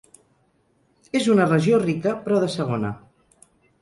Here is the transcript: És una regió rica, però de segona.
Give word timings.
És 1.19 1.29
una 1.33 1.47
regió 1.49 1.81
rica, 1.83 2.17
però 2.25 2.41
de 2.45 2.49
segona. 2.55 2.91